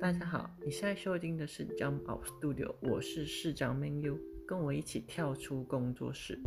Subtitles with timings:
[0.00, 4.16] 大家好，你现在收听的是 Jump Out Studio，我是市长 Menu，
[4.46, 6.38] 跟我一起跳出工作室。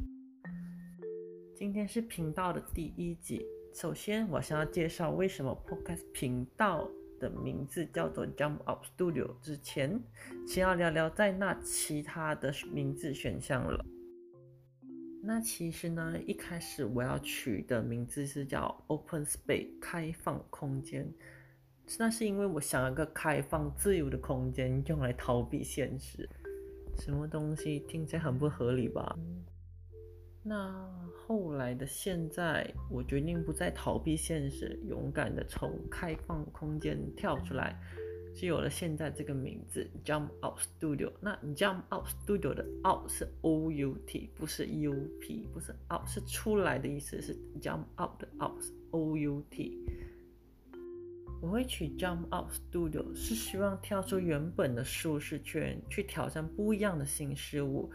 [1.54, 6.89] 今天是频道的第一集，首先我想要介绍为什么 Podcast 频道
[7.20, 10.02] 的名字叫做 Jump Out Studio 之前，
[10.47, 13.86] 先要聊聊在那其他的名字选项了。
[15.21, 21.14] 那其实呢，一开始我要取的名字是叫 Open Space 开放空间。
[22.00, 26.27] 那是因为我想要个开放自由的空间，用来逃避现实。
[26.97, 29.17] 什么东西听起来很不合理吧？
[30.43, 37.80] 那后来的现在，我决定不再逃避现实，勇敢的从开放空间跳出来，
[38.36, 41.11] 就有了现在这个名字 Jump Out Studio。
[41.19, 48.19] 那 Jump Out Studio 的 Out 是 O U T，不是 U P，不是 Out 是出来的意思，是 Jump Out
[48.19, 49.81] 的 Out O U T。
[51.42, 57.92] 我会取 Jump Out Studio，是希望跳出原本的舒适圈，去挑战不一样的新事物。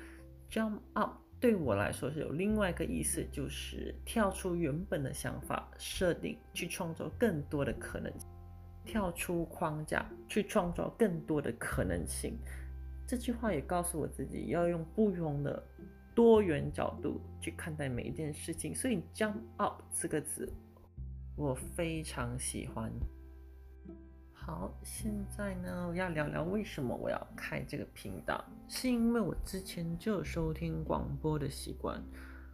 [0.50, 8.12] Jump Out 对我来说是有另外一个意思，就是跳出原本的想法设定，去创造更多的可能，
[8.84, 12.36] 跳出框架，去创造更多的可能性。
[13.06, 15.62] 这句话也告诉我自己要用不同的
[16.16, 18.74] 多元角度去看待每一件事情。
[18.74, 20.52] 所以 Jump Out 这个字，
[21.36, 22.90] 我非常喜欢。
[24.46, 32.00] 好，现在呢，我要聊聊为什么我要开这个频道，是因为我之前就有收听广播的习惯，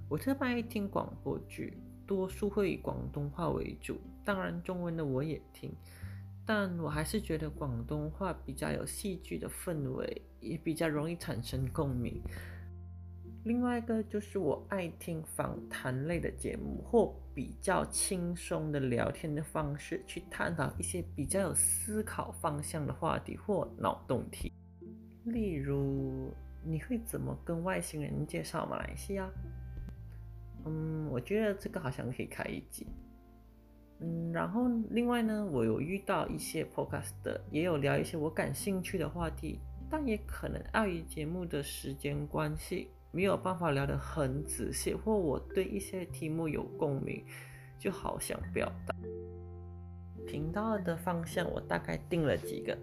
[0.09, 1.77] 我特别爱听广播剧，
[2.07, 5.71] 多数会以广东话为主，当然中文的我也听，
[6.47, 12.23] 但我还是觉得广东话比较有戏剧的氛围，也比较容易产生共鸣。
[13.45, 24.53] 另外一个就是我爱听访谈类的节目，或比较轻松的聊天的方式，去探讨一些比较有思考方向的话题或脑洞题。
[25.25, 26.33] 例如，
[26.65, 29.29] 你会怎么跟外星人介绍马来西亚？
[30.65, 32.87] 嗯，我觉得这个好像可以开一集。
[33.99, 39.59] 嗯，然后另外呢，我有遇到一些 podcast，也有聊一些我感兴趣的话题，
[39.91, 42.89] 但也可能碍于节目的时间关系。
[43.13, 47.23] 没有办法聊得很仔细，或我对一些题目有共鸣，
[47.79, 48.95] 就好想表达。
[50.27, 52.77] 频道的方向我大概定了几个：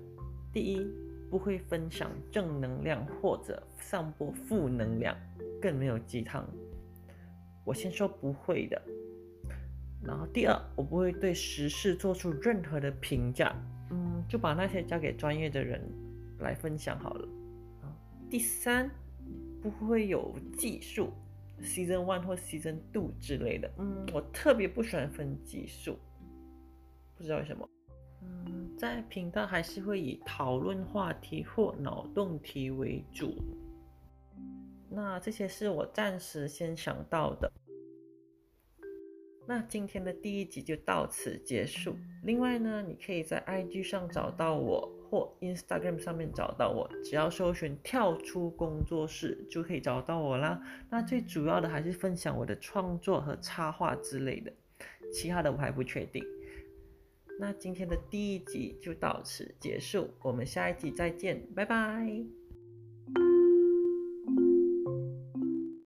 [0.54, 0.88] 第一，
[1.32, 5.16] 不会分享正能量或者散播负能量，
[5.60, 6.48] 更没有鸡汤。
[7.66, 8.80] 我先说不会的。
[10.04, 13.56] 然后第二，我不会对时事做出任何的评价，
[13.90, 15.82] 嗯，就把那些交给专业的人
[16.38, 17.28] 来分享好了。
[18.30, 18.92] 第三。
[19.62, 21.12] 不会有技术
[21.62, 23.70] ，season one 或 season two 之类的。
[23.78, 25.98] 嗯，我特别不喜欢分技术，
[27.16, 27.68] 不知道为什么。
[28.22, 33.36] 嗯，在频道还是会以讨论话题或脑洞题为主。
[34.90, 37.52] 那这些是我暂时先想到的。
[39.48, 41.96] 那今天的第一集就到此结束。
[42.24, 44.99] 另外呢，你可以在 IG 上找到我。
[45.10, 50.62] 或 Instagram 上面找到我，只要搜寻“跳出工作室”就可以找到我啦。
[50.90, 54.54] 那最主要的还是分享我的创作和插画之类的，
[55.12, 56.24] 其他的我还不确定。
[57.40, 62.49] 那今天的第一集就到此结束，我们下一集再见，拜拜。